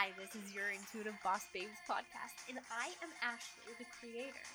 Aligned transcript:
Hi, 0.00 0.16
this 0.16 0.32
is 0.32 0.48
your 0.56 0.72
Intuitive 0.72 1.12
Boss 1.20 1.44
Babes 1.52 1.76
podcast, 1.84 2.32
and 2.48 2.56
I 2.72 2.88
am 3.04 3.12
Ashley, 3.20 3.68
the 3.76 3.84
creator. 4.00 4.48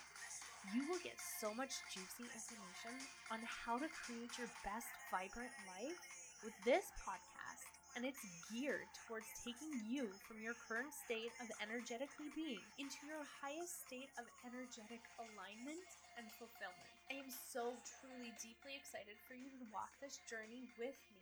You 0.74 0.90
will 0.90 0.98
get 1.06 1.22
so 1.22 1.54
much 1.54 1.86
juicy 1.94 2.26
information 2.34 2.98
on 3.30 3.46
how 3.46 3.78
to 3.78 3.86
create 3.94 4.34
your 4.42 4.50
best 4.66 4.90
vibrant 5.14 5.54
life 5.70 6.02
with 6.42 6.58
this 6.66 6.90
podcast, 6.98 7.62
and 7.94 8.10
it's 8.10 8.26
geared 8.50 8.90
towards 9.06 9.30
taking 9.46 9.70
you 9.86 10.10
from 10.26 10.42
your 10.42 10.58
current 10.66 10.90
state 10.90 11.30
of 11.38 11.54
energetically 11.62 12.34
being 12.34 12.66
into 12.82 13.06
your 13.06 13.22
highest 13.38 13.86
state 13.86 14.10
of 14.18 14.26
energetic 14.50 15.06
alignment 15.22 15.86
and 16.18 16.26
fulfillment. 16.42 16.90
I 17.14 17.22
am 17.22 17.30
so 17.30 17.78
truly 18.02 18.34
deeply 18.42 18.74
excited 18.82 19.22
for 19.30 19.38
you 19.38 19.46
to 19.62 19.70
walk 19.70 19.94
this 20.02 20.18
journey 20.26 20.66
with 20.82 20.98
me 21.14 21.22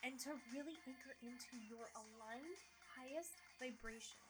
and 0.00 0.16
to 0.24 0.32
really 0.48 0.80
anchor 0.88 1.12
into 1.20 1.60
your 1.68 1.92
aligned 1.92 2.60
highest 3.04 3.36
vibration 3.60 4.24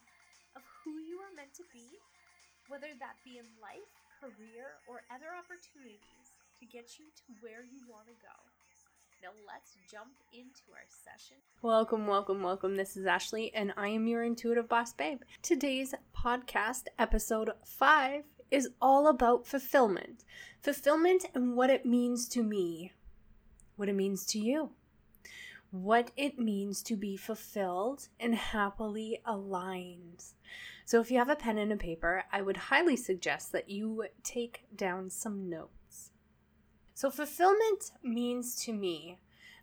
of 0.57 0.63
who 0.83 0.99
you 0.99 1.19
are 1.19 1.35
meant 1.37 1.55
to 1.55 1.63
be, 1.73 1.87
whether 2.69 2.89
that 2.99 3.15
be 3.25 3.39
in 3.39 3.47
life, 3.63 3.95
career, 4.19 4.83
or 4.89 5.03
other 5.15 5.31
opportunities 5.39 6.35
to 6.59 6.67
get 6.67 6.99
you 6.99 7.07
to 7.15 7.39
where 7.41 7.63
you 7.63 7.79
want 7.89 8.07
to 8.07 8.19
go. 8.19 8.35
Now 9.23 9.31
let's 9.47 9.77
jump 9.91 10.11
into 10.33 10.75
our 10.75 10.87
session. 10.91 11.37
Welcome, 11.63 12.07
welcome, 12.07 12.43
welcome. 12.43 12.77
This 12.77 12.97
is 12.97 13.07
Ashley, 13.07 13.55
and 13.55 13.73
I 13.77 13.89
am 13.89 14.09
your 14.09 14.25
intuitive 14.25 14.69
boss 14.69 14.93
babe. 14.93 15.21
Today's 15.43 15.95
podcast, 16.17 16.87
episode 16.99 17.51
five, 17.65 18.25
is 18.51 18.71
all 18.83 19.07
about 19.07 19.47
fulfillment. 19.47 20.25
Fulfillment 20.61 21.27
and 21.35 21.57
what 21.57 21.71
it 21.71 21.87
means 21.87 22.29
to 22.31 22.43
me, 22.43 22.93
what 23.77 23.89
it 23.89 23.95
means 23.95 24.27
to 24.27 24.39
you 24.39 24.71
what 25.75 26.13
it 26.17 26.39
means 26.39 26.85
to 26.85 26.97
be 26.97 27.17
fulfilled 27.17 28.07
and 28.21 28.33
happily 28.33 29.21
aligned. 29.27 30.23
So, 30.85 31.01
if 31.01 31.11
you 31.11 31.19
have 31.19 31.29
a 31.29 31.35
pen 31.35 31.59
and 31.59 31.73
a 31.73 31.77
paper, 31.77 32.23
I 32.31 32.43
would 32.43 32.57
highly 32.57 32.95
suggest 32.95 33.51
that 33.51 33.69
you 33.69 34.05
take 34.23 34.67
down 34.77 35.11
some 35.11 35.51
notes. 35.51 36.13
So, 36.95 37.11
fulfillment 37.11 37.91
means 38.05 38.55
to 38.67 38.73
me, 38.73 39.19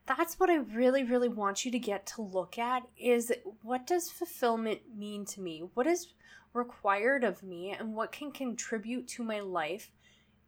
that's 0.06 0.38
what 0.38 0.50
I 0.50 0.58
really, 0.58 1.06
really 1.06 1.30
want 1.30 1.64
you 1.64 1.72
to 1.72 1.80
get 1.80 2.06
to 2.08 2.22
look 2.22 2.58
at 2.60 2.84
is 2.98 3.32
what 3.62 3.88
does 3.88 4.12
fulfillment 4.12 4.82
mean 4.94 5.24
to 5.28 5.40
me? 5.40 5.64
What 5.76 5.88
is 5.88 6.08
required 6.54 7.24
of 7.24 7.42
me 7.42 7.72
and 7.72 7.96
what 7.96 8.12
can 8.12 8.34
contribute 8.34 9.08
to 9.10 9.24
my 9.24 9.40
life 9.40 9.92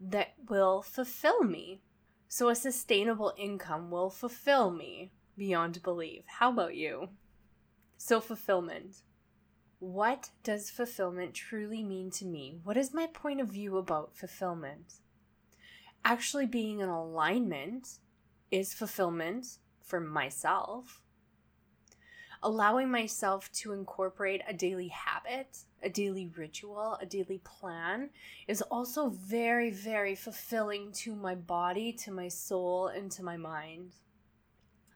that 0.02 0.34
will 0.50 0.82
fulfill 0.82 1.44
me? 1.44 1.80
So, 2.28 2.50
a 2.50 2.56
sustainable 2.56 3.32
income 3.38 3.90
will 3.90 4.10
fulfill 4.10 4.70
me 4.70 5.14
beyond 5.38 5.82
belief. 5.84 6.24
How 6.28 6.52
about 6.52 6.76
you? 6.76 7.10
So, 7.98 8.20
fulfillment. 8.20 8.98
What 9.80 10.30
does 10.44 10.70
fulfillment 10.70 11.34
truly 11.34 11.84
mean 11.84 12.10
to 12.12 12.26
me? 12.26 12.60
What 12.64 12.78
is 12.78 12.94
my 12.94 13.08
point 13.08 13.42
of 13.42 13.50
view 13.50 13.78
about 13.78 14.16
fulfillment? 14.16 14.96
Actually, 16.06 16.46
being 16.46 16.80
in 16.80 16.90
alignment 16.90 18.00
is 18.52 18.74
fulfillment 18.74 19.58
for 19.82 20.00
myself. 20.00 21.02
Allowing 22.42 22.90
myself 22.90 23.52
to 23.54 23.72
incorporate 23.72 24.42
a 24.48 24.54
daily 24.54 24.90
habit, 24.90 25.60
a 25.82 25.90
daily 25.90 26.28
ritual, 26.28 26.98
a 27.02 27.06
daily 27.06 27.40
plan 27.44 28.10
is 28.48 28.62
also 28.62 29.10
very, 29.10 29.70
very 29.70 30.16
fulfilling 30.16 30.92
to 30.92 31.16
my 31.16 31.36
body, 31.36 31.94
to 31.94 32.12
my 32.12 32.28
soul, 32.28 32.88
and 32.88 33.10
to 33.12 33.24
my 33.24 33.38
mind 33.38 33.94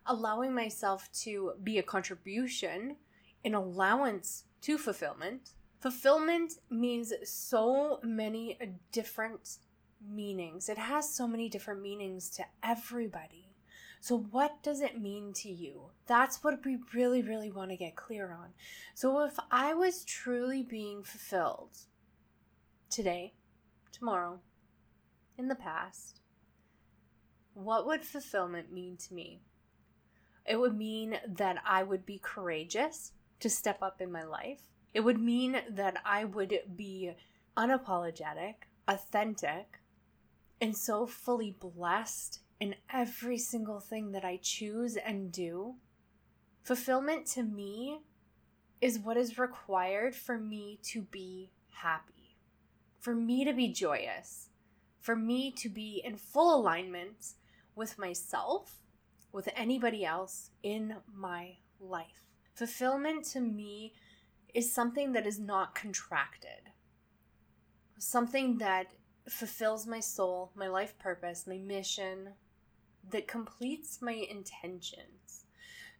allowing 0.07 0.53
myself 0.53 1.09
to 1.23 1.53
be 1.63 1.77
a 1.77 1.83
contribution, 1.83 2.97
an 3.43 3.53
allowance 3.53 4.45
to 4.61 4.77
fulfillment. 4.77 5.51
Fulfillment 5.79 6.53
means 6.69 7.13
so 7.23 7.99
many 8.03 8.57
different 8.91 9.57
meanings. 10.05 10.69
It 10.69 10.77
has 10.77 11.13
so 11.13 11.27
many 11.27 11.49
different 11.49 11.81
meanings 11.81 12.29
to 12.31 12.45
everybody. 12.63 13.47
So, 13.99 14.19
what 14.31 14.61
does 14.63 14.81
it 14.81 15.01
mean 15.01 15.33
to 15.33 15.49
you? 15.49 15.89
That's 16.05 16.43
what 16.43 16.63
we 16.63 16.77
really, 16.93 17.21
really 17.21 17.51
want 17.51 17.71
to 17.71 17.77
get 17.77 17.95
clear 17.95 18.31
on. 18.31 18.49
So, 18.93 19.23
if 19.25 19.37
I 19.51 19.73
was 19.73 20.05
truly 20.05 20.63
being 20.63 21.03
fulfilled 21.03 21.77
today, 22.89 23.33
tomorrow, 23.91 24.39
in 25.37 25.47
the 25.47 25.55
past, 25.55 26.21
what 27.53 27.87
would 27.87 28.05
fulfillment 28.05 28.71
mean 28.71 28.97
to 28.97 29.13
me? 29.13 29.41
It 30.47 30.59
would 30.59 30.77
mean 30.77 31.19
that 31.27 31.57
I 31.65 31.83
would 31.83 32.05
be 32.05 32.19
courageous 32.19 33.11
to 33.41 33.49
step 33.49 33.83
up 33.83 34.01
in 34.01 34.11
my 34.11 34.23
life. 34.23 34.61
It 34.93 35.01
would 35.01 35.19
mean 35.19 35.61
that 35.69 35.97
I 36.05 36.23
would 36.23 36.59
be 36.75 37.11
unapologetic, 37.57 38.55
authentic, 38.87 39.79
and 40.61 40.75
so 40.75 41.05
fully 41.05 41.51
blessed 41.51 42.39
in 42.59 42.75
every 42.91 43.37
single 43.37 43.79
thing 43.79 44.13
that 44.13 44.23
I 44.23 44.39
choose 44.41 44.95
and 44.95 45.31
do. 45.31 45.75
Fulfillment 46.63 47.27
to 47.27 47.43
me 47.43 47.99
is 48.79 48.99
what 48.99 49.17
is 49.17 49.37
required 49.37 50.15
for 50.15 50.37
me 50.37 50.79
to 50.83 51.01
be 51.01 51.51
happy, 51.71 52.37
for 52.99 53.13
me 53.13 53.43
to 53.43 53.53
be 53.53 53.67
joyous, 53.67 54.49
for 54.99 55.15
me 55.15 55.51
to 55.51 55.69
be 55.69 56.01
in 56.03 56.15
full 56.15 56.55
alignment 56.55 57.33
with 57.75 57.99
myself 57.99 58.79
with 59.37 59.49
anybody 59.55 60.03
else 60.03 60.49
in 60.63 60.95
my 61.13 61.51
life. 61.79 62.25
Fulfillment 62.55 63.23
to 63.23 63.39
me 63.39 63.93
is 64.55 64.73
something 64.73 65.13
that 65.13 65.27
is 65.27 65.37
not 65.37 65.75
contracted, 65.75 66.71
something 67.99 68.57
that 68.57 68.87
fulfills 69.29 69.85
my 69.85 69.99
soul, 69.99 70.51
my 70.55 70.67
life 70.67 70.97
purpose, 70.97 71.45
my 71.45 71.59
mission, 71.59 72.29
that 73.11 73.27
completes 73.27 74.01
my 74.01 74.25
intentions. 74.27 75.45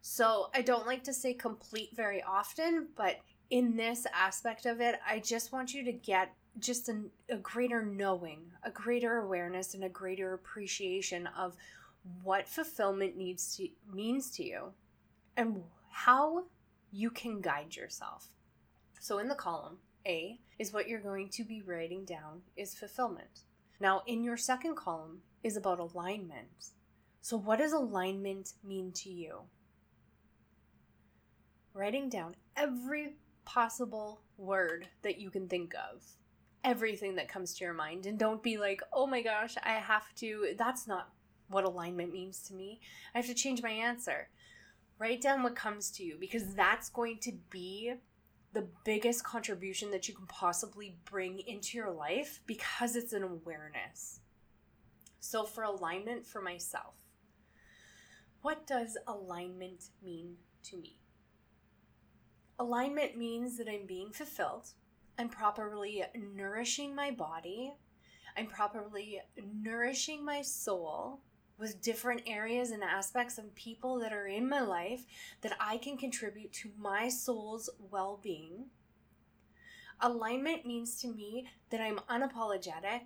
So 0.00 0.50
I 0.52 0.60
don't 0.60 0.88
like 0.88 1.04
to 1.04 1.14
say 1.14 1.32
complete 1.32 1.90
very 1.94 2.20
often, 2.24 2.88
but 2.96 3.20
in 3.50 3.76
this 3.76 4.04
aspect 4.12 4.66
of 4.66 4.80
it, 4.80 4.98
I 5.08 5.20
just 5.20 5.52
want 5.52 5.72
you 5.72 5.84
to 5.84 5.92
get 5.92 6.34
just 6.58 6.88
a, 6.88 7.02
a 7.28 7.36
greater 7.36 7.84
knowing, 7.84 8.50
a 8.64 8.70
greater 8.72 9.18
awareness, 9.18 9.74
and 9.74 9.84
a 9.84 9.88
greater 9.88 10.34
appreciation 10.34 11.28
of 11.38 11.54
what 12.22 12.48
fulfillment 12.48 13.16
needs 13.16 13.56
to 13.56 13.68
means 13.92 14.30
to 14.30 14.44
you 14.44 14.72
and 15.36 15.62
how 15.90 16.44
you 16.90 17.10
can 17.10 17.40
guide 17.40 17.76
yourself. 17.76 18.28
So 19.00 19.18
in 19.18 19.28
the 19.28 19.34
column, 19.34 19.78
A 20.06 20.38
is 20.58 20.72
what 20.72 20.88
you're 20.88 21.00
going 21.00 21.28
to 21.30 21.44
be 21.44 21.62
writing 21.62 22.04
down 22.04 22.42
is 22.56 22.74
fulfillment. 22.74 23.44
Now 23.80 24.02
in 24.06 24.24
your 24.24 24.36
second 24.36 24.76
column 24.76 25.22
is 25.42 25.56
about 25.56 25.78
alignment. 25.78 26.70
So 27.20 27.36
what 27.36 27.58
does 27.58 27.72
alignment 27.72 28.54
mean 28.64 28.92
to 28.92 29.10
you? 29.10 29.40
Writing 31.74 32.08
down 32.08 32.34
every 32.56 33.14
possible 33.44 34.20
word 34.36 34.88
that 35.02 35.18
you 35.18 35.30
can 35.30 35.48
think 35.48 35.74
of. 35.74 36.02
Everything 36.64 37.14
that 37.16 37.28
comes 37.28 37.54
to 37.54 37.64
your 37.64 37.72
mind 37.72 38.06
and 38.06 38.18
don't 38.18 38.42
be 38.42 38.58
like, 38.58 38.82
"Oh 38.92 39.06
my 39.06 39.22
gosh, 39.22 39.56
I 39.62 39.74
have 39.74 40.12
to." 40.16 40.54
That's 40.58 40.86
not 40.86 41.12
what 41.48 41.64
alignment 41.64 42.12
means 42.12 42.40
to 42.44 42.54
me, 42.54 42.80
I 43.14 43.18
have 43.18 43.26
to 43.26 43.34
change 43.34 43.62
my 43.62 43.70
answer. 43.70 44.28
Write 44.98 45.20
down 45.20 45.42
what 45.42 45.54
comes 45.56 45.90
to 45.92 46.04
you 46.04 46.16
because 46.18 46.54
that's 46.54 46.88
going 46.88 47.18
to 47.18 47.32
be 47.50 47.94
the 48.52 48.66
biggest 48.84 49.24
contribution 49.24 49.90
that 49.90 50.08
you 50.08 50.14
can 50.14 50.26
possibly 50.26 50.96
bring 51.04 51.40
into 51.40 51.76
your 51.76 51.90
life 51.90 52.40
because 52.46 52.96
it's 52.96 53.12
an 53.12 53.22
awareness. 53.22 54.20
So, 55.20 55.44
for 55.44 55.64
alignment 55.64 56.26
for 56.26 56.40
myself, 56.40 56.94
what 58.42 58.66
does 58.66 58.96
alignment 59.06 59.90
mean 60.02 60.36
to 60.64 60.76
me? 60.76 60.96
Alignment 62.58 63.16
means 63.16 63.56
that 63.58 63.68
I'm 63.68 63.86
being 63.86 64.10
fulfilled, 64.10 64.68
I'm 65.18 65.28
properly 65.28 66.02
nourishing 66.34 66.94
my 66.94 67.10
body, 67.10 67.74
I'm 68.36 68.46
properly 68.46 69.20
nourishing 69.62 70.24
my 70.24 70.42
soul, 70.42 71.20
with 71.58 71.82
different 71.82 72.22
areas 72.26 72.70
and 72.70 72.82
aspects 72.82 73.36
of 73.36 73.54
people 73.54 73.98
that 73.98 74.12
are 74.12 74.26
in 74.26 74.48
my 74.48 74.60
life 74.60 75.04
that 75.40 75.56
I 75.60 75.76
can 75.78 75.96
contribute 75.96 76.52
to 76.54 76.70
my 76.78 77.08
soul's 77.08 77.68
well 77.90 78.20
being. 78.22 78.66
Alignment 80.00 80.64
means 80.64 81.00
to 81.00 81.08
me 81.08 81.46
that 81.70 81.80
I'm 81.80 81.98
unapologetic. 82.08 83.00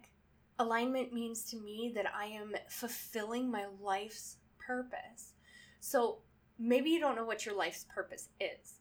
Alignment 0.59 1.13
means 1.13 1.45
to 1.45 1.57
me 1.57 1.91
that 1.95 2.07
I 2.15 2.27
am 2.27 2.55
fulfilling 2.69 3.51
my 3.51 3.65
life's 3.81 4.37
purpose. 4.59 5.33
So 5.81 6.19
maybe 6.59 6.91
you 6.91 7.01
don't 7.01 7.17
know 7.17 7.25
what 7.25 7.47
your 7.47 7.57
life's 7.57 7.87
purpose 7.93 8.29
is. 8.39 8.75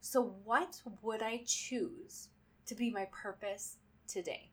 So, 0.00 0.36
what 0.44 0.80
would 1.02 1.22
I 1.22 1.42
choose 1.44 2.28
to 2.66 2.74
be 2.74 2.90
my 2.90 3.08
purpose 3.10 3.76
today? 4.06 4.52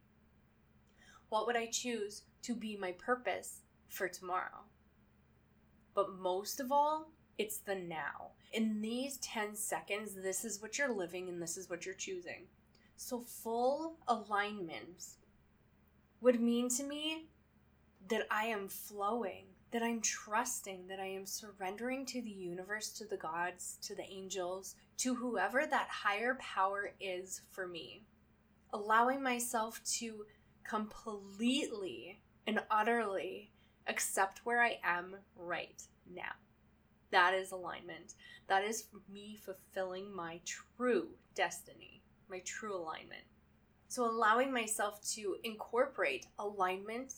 What 1.30 1.45
would 1.45 1.56
I 1.56 1.68
choose 1.68 2.24
to 2.42 2.56
be 2.56 2.75
my 2.75 2.94
purpose 2.94 3.62
for 3.90 4.08
tomorrow. 4.08 4.64
But 5.94 6.20
most 6.20 6.60
of 6.60 6.72
all, 6.72 7.10
it's 7.38 7.58
the 7.58 7.76
now. 7.76 8.32
In 8.54 8.82
these 8.82 9.18
10 9.18 9.56
seconds, 9.56 10.14
this 10.16 10.46
is 10.46 10.62
what 10.62 10.78
you're 10.78 10.94
living 10.94 11.28
and 11.28 11.42
this 11.42 11.58
is 11.58 11.70
what 11.70 11.86
you're 11.86 11.96
choosing. 11.96 12.48
So, 12.98 13.20
full 13.20 13.98
alignment 14.08 15.06
would 16.22 16.40
mean 16.40 16.70
to 16.70 16.84
me 16.84 17.26
that 18.08 18.26
I 18.32 18.46
am 18.46 18.70
flowing, 18.70 19.46
that 19.72 19.84
I'm 19.84 20.00
trusting, 20.00 20.88
that 20.88 21.00
I 21.00 21.08
am 21.08 21.26
surrendering 21.26 22.06
to 22.08 22.22
the 22.22 22.30
universe, 22.30 22.90
to 22.94 23.06
the 23.06 23.18
gods, 23.18 23.78
to 23.82 23.96
the 23.96 24.10
angels, 24.10 24.76
to 24.98 25.16
whoever 25.16 25.66
that 25.66 25.90
higher 25.90 26.36
power 26.36 26.92
is 27.02 27.42
for 27.52 27.68
me. 27.68 28.04
Allowing 28.72 29.22
myself 29.22 29.82
to 29.98 30.26
completely 30.64 32.20
and 32.48 32.62
utterly 32.72 33.52
accept 33.88 34.42
where 34.46 34.62
I 34.62 34.80
am 34.84 35.16
right 35.36 35.82
now. 36.14 36.34
That 37.12 37.34
is 37.34 37.52
alignment. 37.52 38.16
That 38.48 38.64
is 38.64 38.86
me 39.12 39.38
fulfilling 39.42 40.14
my 40.14 40.40
true 40.46 41.10
destiny, 41.34 42.02
my 42.30 42.40
true 42.40 42.76
alignment. 42.76 43.24
So, 43.88 44.06
allowing 44.06 44.52
myself 44.52 45.00
to 45.14 45.38
incorporate 45.44 46.26
alignment 46.40 47.14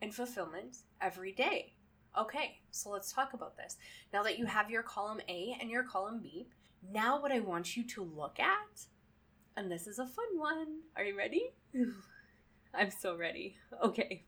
and 0.00 0.14
fulfillment 0.14 0.78
every 1.00 1.32
day. 1.32 1.74
Okay, 2.18 2.60
so 2.70 2.90
let's 2.90 3.12
talk 3.12 3.34
about 3.34 3.56
this. 3.56 3.76
Now 4.12 4.22
that 4.22 4.38
you 4.38 4.46
have 4.46 4.70
your 4.70 4.82
column 4.82 5.20
A 5.28 5.56
and 5.60 5.70
your 5.70 5.84
column 5.84 6.20
B, 6.22 6.48
now 6.90 7.20
what 7.20 7.32
I 7.32 7.40
want 7.40 7.76
you 7.76 7.84
to 7.88 8.02
look 8.02 8.40
at, 8.40 8.86
and 9.56 9.70
this 9.70 9.86
is 9.86 9.98
a 9.98 10.06
fun 10.06 10.38
one. 10.38 10.80
Are 10.96 11.04
you 11.04 11.16
ready? 11.16 11.52
I'm 12.80 12.90
so 12.90 13.14
ready. 13.14 13.56
Okay. 13.84 14.24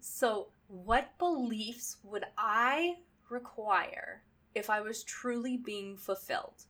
So, 0.00 0.48
what 0.68 1.18
beliefs 1.18 1.96
would 2.04 2.24
I 2.38 2.94
require 3.28 4.22
if 4.54 4.70
I 4.70 4.80
was 4.80 5.02
truly 5.02 5.56
being 5.56 5.96
fulfilled? 5.96 6.66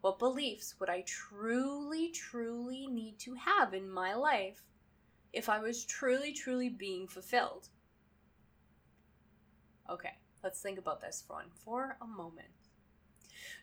What 0.00 0.18
beliefs 0.18 0.74
would 0.80 0.88
I 0.88 1.02
truly, 1.02 2.10
truly 2.10 2.86
need 2.86 3.18
to 3.20 3.34
have 3.34 3.74
in 3.74 3.90
my 3.90 4.14
life 4.14 4.62
if 5.32 5.50
I 5.50 5.58
was 5.58 5.84
truly, 5.84 6.32
truly 6.32 6.70
being 6.70 7.06
fulfilled? 7.06 7.68
Okay, 9.90 10.14
let's 10.42 10.60
think 10.60 10.78
about 10.78 11.02
this 11.02 11.22
for 11.26 11.34
one 11.34 11.50
for 11.64 11.98
a 12.00 12.06
moment. 12.06 12.48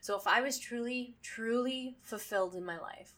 So, 0.00 0.16
if 0.16 0.28
I 0.28 0.40
was 0.42 0.60
truly, 0.60 1.16
truly 1.22 1.96
fulfilled 2.02 2.54
in 2.54 2.64
my 2.64 2.78
life, 2.78 3.14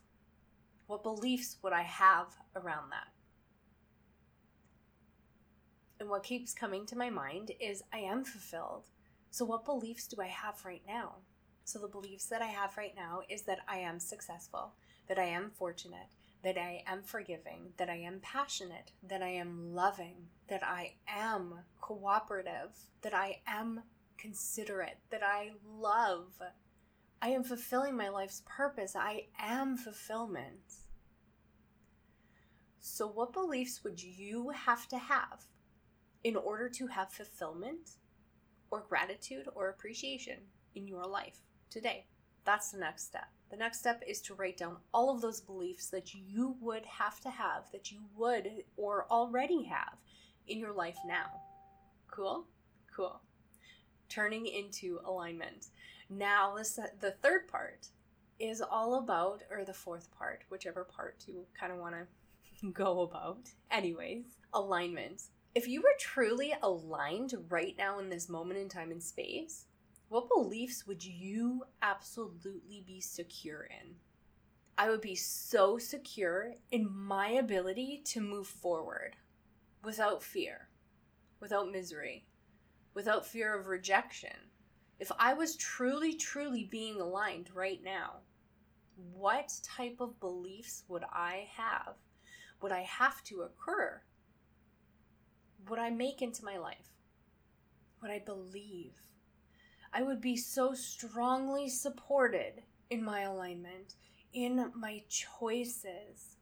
what 0.87 1.03
beliefs 1.03 1.56
would 1.62 1.73
I 1.73 1.83
have 1.83 2.29
around 2.55 2.91
that? 2.91 3.09
And 5.99 6.09
what 6.09 6.23
keeps 6.23 6.53
coming 6.53 6.87
to 6.87 6.97
my 6.97 7.11
mind 7.11 7.53
is 7.59 7.83
I 7.93 7.99
am 7.99 8.25
fulfilled. 8.25 8.85
So, 9.31 9.44
what 9.44 9.65
beliefs 9.65 10.06
do 10.06 10.21
I 10.21 10.27
have 10.27 10.65
right 10.65 10.83
now? 10.87 11.17
So, 11.65 11.79
the 11.79 11.88
beliefs 11.88 12.27
that 12.27 12.43
I 12.43 12.47
have 12.47 12.77
right 12.77 12.94
now 12.94 13.21
is 13.29 13.43
that 13.43 13.61
I 13.67 13.79
am 13.79 13.99
successful, 13.99 14.75
that 15.09 15.19
I 15.19 15.25
am 15.25 15.50
fortunate, 15.50 16.09
that 16.43 16.59
I 16.59 16.85
am 16.87 17.03
forgiving, 17.03 17.73
that 17.77 17.91
I 17.91 17.97
am 17.97 18.21
passionate, 18.21 18.93
that 19.03 19.23
I 19.23 19.31
am 19.31 19.75
loving, 19.75 20.29
that 20.49 20.62
I 20.62 20.94
am 21.09 21.55
cooperative, 21.81 22.71
that 23.03 23.15
I 23.15 23.41
am 23.47 23.83
considerate, 24.17 24.99
that 25.11 25.23
I 25.23 25.53
love. 25.77 26.29
I 27.23 27.31
am 27.31 27.45
fulfilling 27.45 27.97
my 27.97 28.09
life's 28.09 28.43
purpose. 28.47 28.95
I 28.95 29.27
am 29.39 29.77
fulfillment. 29.77 30.75
So, 32.81 33.07
what 33.09 33.33
beliefs 33.33 33.83
would 33.83 34.03
you 34.03 34.51
have 34.51 34.87
to 34.89 34.99
have 34.99 35.45
in 36.25 36.37
order 36.37 36.69
to 36.69 36.87
have 36.87 37.11
fulfillment 37.11 37.97
or 38.71 38.85
gratitude 38.89 39.49
or 39.55 39.71
appreciation 39.71 40.39
in 40.75 40.87
your 40.87 41.05
life 41.05 41.41
today? 41.71 42.07
That's 42.45 42.71
the 42.71 42.79
next 42.79 43.07
step. 43.07 43.27
The 43.51 43.57
next 43.57 43.79
step 43.79 44.03
is 44.07 44.21
to 44.23 44.35
write 44.35 44.57
down 44.57 44.77
all 44.93 45.15
of 45.15 45.21
those 45.21 45.41
beliefs 45.41 45.89
that 45.91 46.15
you 46.15 46.57
would 46.61 46.85
have 46.87 47.21
to 47.21 47.31
have, 47.31 47.71
that 47.73 47.91
you 47.91 48.01
would 48.17 48.49
or 48.77 49.07
already 49.11 49.65
have 49.65 49.99
in 50.47 50.59
your 50.59 50.73
life 50.73 50.99
now. 51.07 51.27
Cool? 52.11 52.47
Cool. 52.95 53.21
Turning 54.09 54.47
into 54.47 55.01
alignment. 55.05 55.67
Now, 56.08 56.55
this, 56.56 56.79
the 57.00 57.11
third 57.23 57.49
part 57.49 57.88
is 58.38 58.61
all 58.61 58.97
about, 58.97 59.43
or 59.50 59.64
the 59.64 59.73
fourth 59.73 60.11
part, 60.17 60.44
whichever 60.49 60.85
part 60.85 61.25
you 61.26 61.47
kind 61.58 61.73
of 61.73 61.79
want 61.79 61.94
to 61.94 62.70
go 62.73 63.00
about. 63.00 63.49
Anyways, 63.70 64.38
alignment. 64.53 65.23
If 65.55 65.67
you 65.67 65.81
were 65.81 65.94
truly 65.99 66.55
aligned 66.62 67.35
right 67.49 67.75
now 67.79 67.99
in 67.99 68.11
this 68.11 68.29
moment 68.29 68.61
in 68.61 68.69
time 68.69 68.91
and 68.91 69.03
space, 69.03 69.67
what 70.08 70.29
beliefs 70.29 70.87
would 70.87 71.05
you 71.05 71.64
absolutely 71.82 72.85
be 72.87 73.00
secure 73.00 73.62
in? 73.62 73.97
I 74.79 74.91
would 74.91 75.00
be 75.00 75.14
so 75.14 75.79
secure 75.79 76.52
in 76.70 76.88
my 76.94 77.29
ability 77.29 78.02
to 78.05 78.20
move 78.20 78.47
forward 78.47 79.17
without 79.82 80.23
fear, 80.23 80.69
without 81.41 81.73
misery, 81.73 82.26
without 82.93 83.26
fear 83.26 83.59
of 83.59 83.67
rejection. 83.67 84.50
If 84.99 85.13
I 85.19 85.35
was 85.35 85.57
truly, 85.57 86.15
truly 86.15 86.65
being 86.65 87.01
aligned 87.01 87.51
right 87.55 87.83
now, 87.83 88.21
what 89.13 89.53
type 89.63 90.01
of 90.01 90.21
beliefs 90.21 90.85
would 90.89 91.05
I 91.13 91.49
have? 91.55 91.97
Would 92.63 92.73
I 92.73 92.83
have 92.83 93.23
to 93.25 93.43
occur? 93.43 94.01
Would 95.69 95.79
I 95.79 95.91
make 95.91 96.23
into 96.23 96.45
my 96.45 96.57
life? 96.57 96.89
Would 98.01 98.11
I 98.11 98.21
believe? 98.21 98.95
I 99.93 100.03
would 100.03 100.21
be 100.21 100.37
so 100.37 100.73
strongly 100.73 101.69
supported 101.69 102.63
in 102.89 103.05
my 103.05 103.23
alignment, 103.23 103.95
in 104.33 104.73
my 104.75 105.03
choices. 105.09 106.37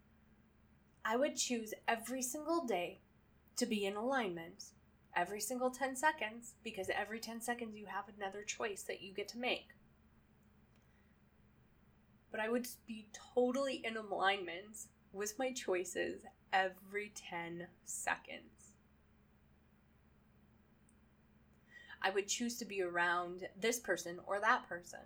I 1.04 1.16
would 1.16 1.36
choose 1.36 1.74
every 1.88 2.22
single 2.22 2.64
day 2.64 3.00
to 3.56 3.66
be 3.66 3.84
in 3.84 3.96
alignment 3.96 4.64
every 5.16 5.40
single 5.40 5.70
10 5.70 5.96
seconds 5.96 6.54
because 6.62 6.90
every 6.90 7.20
10 7.20 7.40
seconds 7.40 7.76
you 7.76 7.86
have 7.86 8.04
another 8.16 8.42
choice 8.42 8.82
that 8.82 9.02
you 9.02 9.12
get 9.12 9.28
to 9.28 9.38
make. 9.38 9.68
But 12.30 12.40
I 12.40 12.48
would 12.48 12.66
be 12.86 13.06
totally 13.34 13.80
in 13.84 13.96
alignment 13.96 14.86
with 15.12 15.38
my 15.38 15.52
choices 15.52 16.22
every 16.52 17.12
10 17.14 17.66
seconds. 17.84 18.72
I 22.02 22.10
would 22.10 22.28
choose 22.28 22.58
to 22.58 22.64
be 22.64 22.82
around 22.82 23.48
this 23.58 23.78
person 23.78 24.18
or 24.26 24.40
that 24.40 24.68
person. 24.68 25.00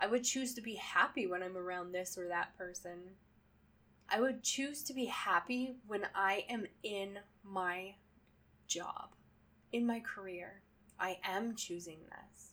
I 0.00 0.06
would 0.06 0.24
choose 0.24 0.54
to 0.54 0.60
be 0.60 0.74
happy 0.74 1.26
when 1.26 1.42
I'm 1.42 1.56
around 1.56 1.92
this 1.92 2.18
or 2.18 2.28
that 2.28 2.56
person. 2.58 2.98
I 4.08 4.20
would 4.20 4.42
choose 4.42 4.82
to 4.84 4.92
be 4.92 5.06
happy 5.06 5.76
when 5.86 6.06
I 6.14 6.44
am 6.48 6.66
in 6.82 7.18
my 7.44 7.94
job, 8.66 9.10
in 9.72 9.86
my 9.86 10.00
career. 10.00 10.62
I 10.98 11.18
am 11.24 11.54
choosing 11.54 11.98
this. 12.08 12.52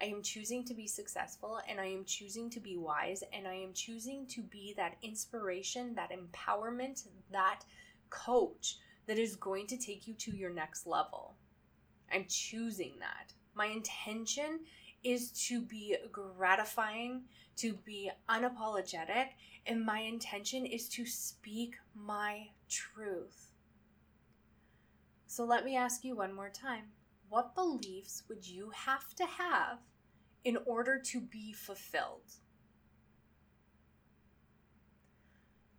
I 0.00 0.04
am 0.04 0.22
choosing 0.22 0.64
to 0.64 0.74
be 0.74 0.86
successful 0.86 1.60
and 1.68 1.80
I 1.80 1.86
am 1.86 2.04
choosing 2.04 2.50
to 2.50 2.60
be 2.60 2.76
wise 2.76 3.24
and 3.32 3.48
I 3.48 3.54
am 3.54 3.72
choosing 3.72 4.26
to 4.28 4.42
be 4.42 4.74
that 4.76 4.96
inspiration, 5.02 5.94
that 5.96 6.10
empowerment, 6.12 7.06
that 7.32 7.64
coach 8.10 8.78
that 9.06 9.18
is 9.18 9.34
going 9.36 9.66
to 9.68 9.76
take 9.76 10.06
you 10.06 10.14
to 10.14 10.36
your 10.36 10.50
next 10.50 10.86
level. 10.86 11.34
I'm 12.12 12.26
choosing 12.28 12.92
that. 13.00 13.32
My 13.54 13.66
intention 13.66 14.60
is 15.02 15.30
to 15.48 15.60
be 15.60 15.96
gratifying, 16.12 17.22
to 17.56 17.72
be 17.72 18.10
unapologetic, 18.28 19.30
and 19.66 19.84
my 19.84 20.00
intention 20.00 20.64
is 20.64 20.88
to 20.90 21.06
speak 21.06 21.74
my 21.94 22.48
truth. 22.68 23.47
So 25.28 25.44
let 25.44 25.64
me 25.64 25.76
ask 25.76 26.04
you 26.04 26.16
one 26.16 26.34
more 26.34 26.50
time 26.50 26.86
what 27.28 27.54
beliefs 27.54 28.24
would 28.28 28.48
you 28.48 28.70
have 28.74 29.14
to 29.14 29.26
have 29.26 29.78
in 30.42 30.56
order 30.64 30.98
to 30.98 31.20
be 31.20 31.52
fulfilled? 31.52 32.32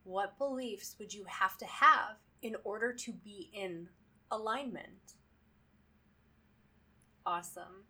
What 0.04 0.38
beliefs 0.38 0.96
would 1.00 1.14
you 1.14 1.26
have 1.28 1.58
to 1.58 1.66
have 1.66 2.18
in 2.42 2.56
order 2.64 2.94
to 2.94 3.12
be 3.12 3.50
in 3.52 3.90
alignment? 4.32 5.16
awesome. 7.30 7.86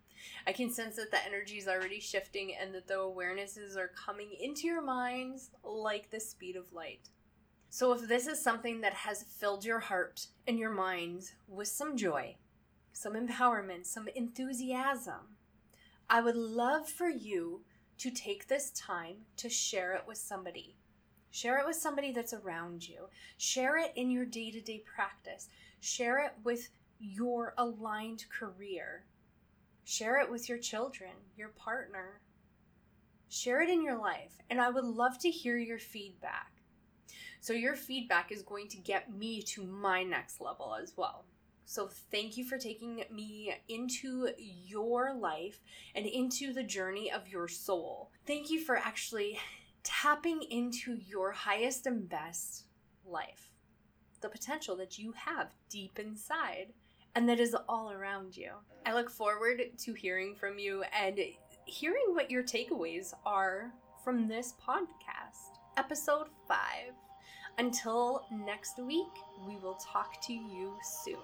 I 0.45 0.51
can 0.51 0.69
sense 0.69 0.97
that 0.97 1.11
the 1.11 1.25
energy 1.25 1.57
is 1.57 1.67
already 1.67 2.01
shifting 2.01 2.53
and 2.59 2.75
that 2.75 2.87
the 2.87 2.95
awarenesses 2.95 3.77
are 3.77 3.87
coming 3.87 4.31
into 4.37 4.67
your 4.67 4.81
minds 4.81 5.51
like 5.63 6.09
the 6.09 6.19
speed 6.19 6.57
of 6.57 6.73
light. 6.73 7.09
So, 7.71 7.93
if 7.93 8.07
this 8.07 8.25
is 8.25 8.41
something 8.41 8.81
that 8.81 8.93
has 8.93 9.23
filled 9.23 9.63
your 9.63 9.79
heart 9.79 10.27
and 10.47 10.57
your 10.57 10.71
mind 10.71 11.31
with 11.47 11.67
some 11.67 11.95
joy, 11.95 12.35
some 12.93 13.13
empowerment, 13.13 13.85
some 13.85 14.07
enthusiasm, 14.15 15.37
I 16.09 16.21
would 16.21 16.35
love 16.35 16.89
for 16.89 17.09
you 17.09 17.61
to 17.99 18.09
take 18.09 18.47
this 18.47 18.71
time 18.71 19.17
to 19.37 19.49
share 19.49 19.93
it 19.93 20.05
with 20.07 20.17
somebody. 20.17 20.75
Share 21.29 21.59
it 21.59 21.67
with 21.67 21.75
somebody 21.75 22.11
that's 22.11 22.33
around 22.33 22.87
you. 22.87 23.07
Share 23.37 23.77
it 23.77 23.93
in 23.95 24.09
your 24.09 24.25
day 24.25 24.49
to 24.49 24.61
day 24.61 24.81
practice. 24.83 25.47
Share 25.79 26.25
it 26.25 26.33
with 26.43 26.69
your 26.99 27.53
aligned 27.57 28.25
career. 28.29 29.03
Share 29.83 30.19
it 30.19 30.31
with 30.31 30.49
your 30.49 30.57
children, 30.57 31.11
your 31.37 31.49
partner. 31.49 32.19
Share 33.29 33.61
it 33.61 33.69
in 33.69 33.83
your 33.83 33.97
life, 33.97 34.41
and 34.49 34.59
I 34.59 34.69
would 34.69 34.85
love 34.85 35.19
to 35.19 35.29
hear 35.29 35.57
your 35.57 35.77
feedback. 35.77 36.58
So, 37.41 37.53
your 37.53 37.75
feedback 37.75 38.31
is 38.31 38.41
going 38.41 38.67
to 38.69 38.77
get 38.77 39.13
me 39.13 39.41
to 39.43 39.63
my 39.63 40.03
next 40.03 40.41
level 40.41 40.77
as 40.81 40.93
well. 40.95 41.25
So, 41.65 41.89
thank 42.11 42.37
you 42.37 42.43
for 42.43 42.57
taking 42.57 43.03
me 43.11 43.53
into 43.67 44.29
your 44.37 45.13
life 45.13 45.59
and 45.95 46.05
into 46.05 46.53
the 46.53 46.63
journey 46.63 47.11
of 47.11 47.27
your 47.27 47.47
soul. 47.47 48.11
Thank 48.25 48.49
you 48.49 48.59
for 48.59 48.75
actually 48.75 49.39
tapping 49.83 50.41
into 50.49 50.95
your 50.95 51.31
highest 51.31 51.85
and 51.85 52.07
best 52.07 52.65
life, 53.05 53.51
the 54.21 54.29
potential 54.29 54.75
that 54.77 54.97
you 54.97 55.13
have 55.13 55.55
deep 55.69 55.97
inside 55.99 56.73
and 57.15 57.27
that 57.27 57.39
is 57.39 57.55
all 57.67 57.91
around 57.91 58.35
you. 58.37 58.51
I 58.85 58.93
look 58.93 59.09
forward 59.09 59.61
to 59.77 59.93
hearing 59.93 60.35
from 60.35 60.59
you 60.59 60.83
and 60.97 61.19
hearing 61.65 62.13
what 62.13 62.31
your 62.31 62.43
takeaways 62.43 63.13
are 63.25 63.71
from 64.03 64.27
this 64.27 64.53
podcast, 64.65 65.59
episode 65.77 66.27
5. 66.47 66.57
Until 67.59 68.23
next 68.31 68.79
week, 68.79 69.11
we 69.45 69.57
will 69.57 69.73
talk 69.75 70.21
to 70.21 70.33
you 70.33 70.77
soon. 70.81 71.17